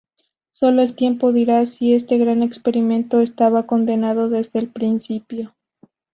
Solo 0.51 0.81
el 0.81 0.95
tiempo 0.95 1.31
dirá 1.31 1.63
si 1.67 1.93
este 1.93 2.17
"gran 2.17 2.41
experimento" 2.41 3.19
estaba 3.21 3.67
condenado 3.67 4.29
desde 4.29 4.57
el 4.57 4.67
principio. 4.67 5.53